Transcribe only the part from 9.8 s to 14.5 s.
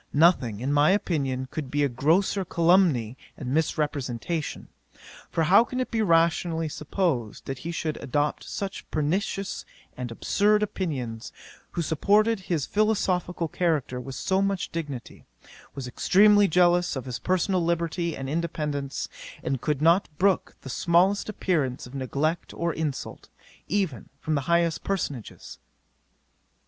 and absurd opinions, who supported his philosophical character with so